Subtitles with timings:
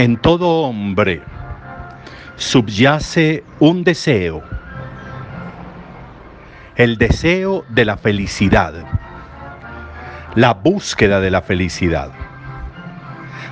[0.00, 1.20] En todo hombre
[2.36, 4.42] subyace un deseo,
[6.74, 8.72] el deseo de la felicidad,
[10.36, 12.12] la búsqueda de la felicidad.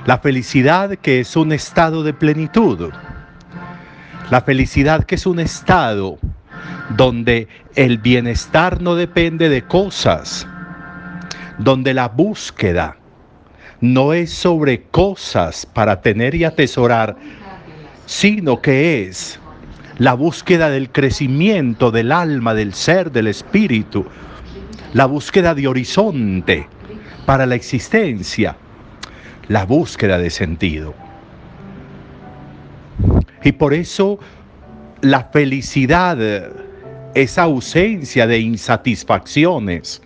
[0.07, 2.91] La felicidad que es un estado de plenitud.
[4.31, 6.17] La felicidad que es un estado
[6.97, 10.47] donde el bienestar no depende de cosas,
[11.59, 12.98] donde la búsqueda
[13.81, 17.15] no es sobre cosas para tener y atesorar,
[18.05, 19.39] sino que es
[19.97, 24.05] la búsqueda del crecimiento del alma, del ser, del espíritu,
[24.93, 26.67] la búsqueda de horizonte
[27.25, 28.55] para la existencia,
[29.47, 30.93] la búsqueda de sentido.
[33.43, 34.19] Y por eso
[35.01, 36.17] la felicidad,
[37.13, 40.01] esa ausencia de insatisfacciones,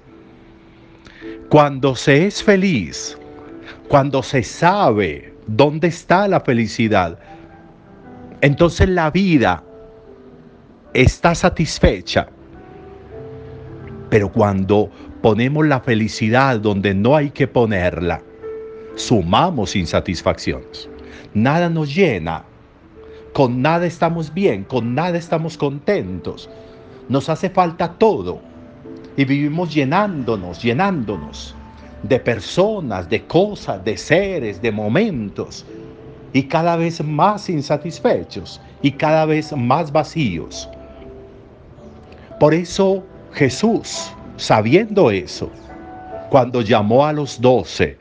[1.49, 3.17] cuando se es feliz,
[3.93, 7.19] cuando se sabe dónde está la felicidad,
[8.41, 9.63] entonces la vida
[10.95, 12.27] está satisfecha.
[14.09, 14.89] Pero cuando
[15.21, 18.23] ponemos la felicidad donde no hay que ponerla,
[18.95, 20.89] sumamos insatisfacciones.
[21.35, 22.45] Nada nos llena.
[23.31, 26.49] Con nada estamos bien, con nada estamos contentos.
[27.09, 28.41] Nos hace falta todo.
[29.15, 31.55] Y vivimos llenándonos, llenándonos
[32.03, 35.65] de personas, de cosas, de seres, de momentos,
[36.33, 40.69] y cada vez más insatisfechos y cada vez más vacíos.
[42.39, 45.49] Por eso Jesús, sabiendo eso,
[46.29, 47.97] cuando llamó a los doce,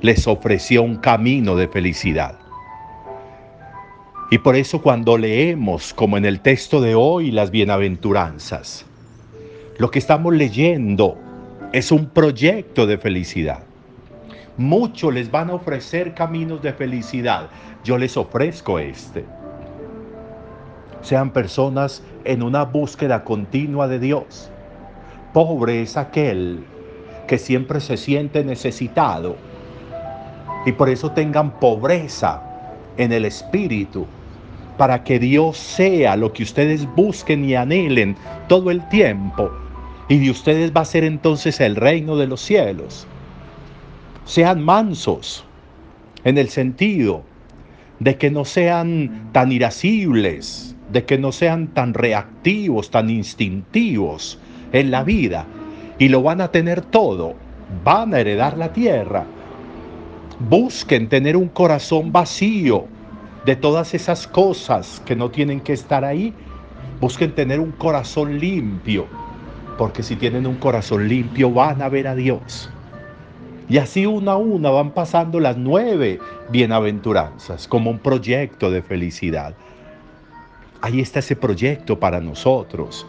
[0.00, 2.38] les ofreció un camino de felicidad.
[4.30, 8.84] Y por eso cuando leemos, como en el texto de hoy, las bienaventuranzas,
[9.78, 11.18] lo que estamos leyendo
[11.72, 13.60] es un proyecto de felicidad.
[14.56, 17.48] Muchos les van a ofrecer caminos de felicidad.
[17.84, 19.24] Yo les ofrezco este.
[21.02, 24.50] Sean personas en una búsqueda continua de Dios.
[25.32, 26.64] Pobre es aquel
[27.26, 29.36] que siempre se siente necesitado
[30.64, 32.42] y por eso tengan pobreza
[32.96, 34.06] en el espíritu
[34.78, 38.16] para que Dios sea lo que ustedes busquen y anhelen
[38.48, 39.50] todo el tiempo
[40.08, 43.06] y de ustedes va a ser entonces el reino de los cielos.
[44.24, 45.44] Sean mansos
[46.24, 47.22] en el sentido
[47.98, 54.38] de que no sean tan irascibles, de que no sean tan reactivos, tan instintivos
[54.72, 55.46] en la vida.
[55.98, 57.34] Y lo van a tener todo.
[57.82, 59.24] Van a heredar la tierra.
[60.38, 62.86] Busquen tener un corazón vacío
[63.44, 66.32] de todas esas cosas que no tienen que estar ahí.
[67.00, 69.06] Busquen tener un corazón limpio
[69.78, 72.70] porque si tienen un corazón limpio van a ver a Dios.
[73.68, 76.20] Y así una a una van pasando las nueve
[76.50, 79.54] bienaventuranzas como un proyecto de felicidad.
[80.80, 83.06] Ahí está ese proyecto para nosotros.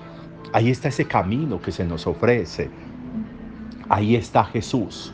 [0.54, 2.70] Ahí está ese camino que se nos ofrece.
[3.90, 5.14] Ahí está Jesús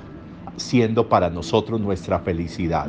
[0.56, 2.88] siendo para nosotros nuestra felicidad.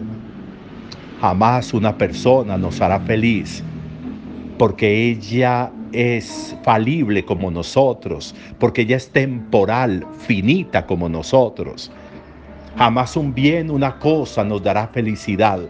[1.21, 3.63] Jamás una persona nos hará feliz
[4.59, 11.91] porque ella es falible como nosotros, porque ella es temporal, finita como nosotros.
[12.77, 15.61] Jamás un bien, una cosa nos dará felicidad.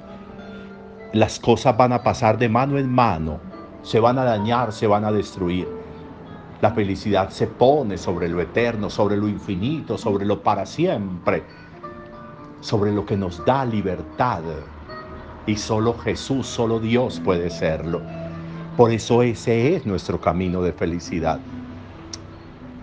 [1.13, 3.39] Las cosas van a pasar de mano en mano,
[3.83, 5.69] se van a dañar, se van a destruir.
[6.63, 11.43] La felicidad se pone sobre lo eterno, sobre lo infinito, sobre lo para siempre,
[12.61, 14.41] sobre lo que nos da libertad.
[15.47, 18.24] Y solo Jesús, solo Dios puede serlo.
[18.77, 21.39] Por eso ese es nuestro camino de felicidad.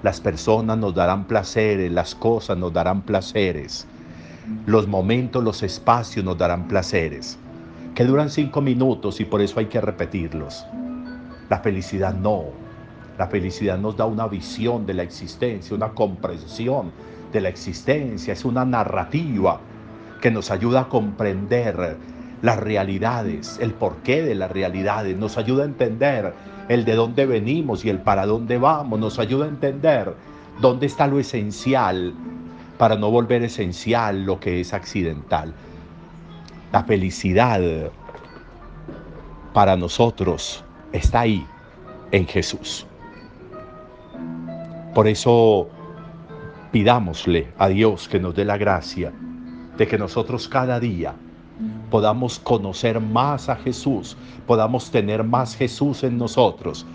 [0.03, 3.85] Las personas nos darán placeres, las cosas nos darán placeres,
[4.65, 7.37] los momentos, los espacios nos darán placeres,
[7.93, 10.65] que duran cinco minutos y por eso hay que repetirlos.
[11.49, 12.45] La felicidad no.
[13.17, 16.93] La felicidad nos da una visión de la existencia, una comprensión
[17.33, 19.59] de la existencia, es una narrativa
[20.21, 21.97] que nos ayuda a comprender
[22.41, 26.33] las realidades, el porqué de las realidades, nos ayuda a entender
[26.69, 30.15] el de dónde venimos y el para dónde vamos, nos ayuda a entender
[30.59, 32.13] dónde está lo esencial
[32.77, 35.53] para no volver esencial lo que es accidental.
[36.71, 37.61] La felicidad
[39.53, 41.45] para nosotros está ahí,
[42.11, 42.85] en Jesús.
[44.93, 45.69] Por eso
[46.71, 49.11] pidámosle a Dios que nos dé la gracia
[49.77, 51.13] de que nosotros cada día
[51.91, 54.17] podamos conocer más a Jesús,
[54.47, 56.87] podamos tener más Jesús en nosotros,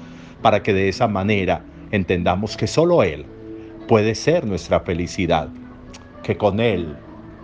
[0.42, 3.26] para que de esa manera entendamos que solo Él
[3.86, 5.48] puede ser nuestra felicidad,
[6.24, 6.96] que con Él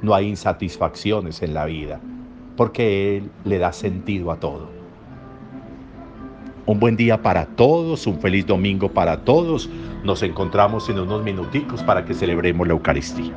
[0.03, 2.01] no hay insatisfacciones en la vida.
[2.57, 4.69] porque Él le da sentido a todo.
[6.67, 9.69] Un buen día para todos, un feliz domingo para todos.
[10.05, 13.33] Nos encontramos en unos minuticos para que celebremos la Eucaristía.